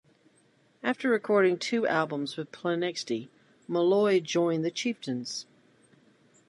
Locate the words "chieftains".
4.71-5.45